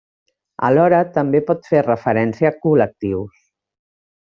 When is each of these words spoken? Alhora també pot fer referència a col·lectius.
Alhora 0.69 1.01
també 1.17 1.41
pot 1.51 1.69
fer 1.73 1.83
referència 1.89 2.51
a 2.53 2.55
col·lectius. 2.65 3.47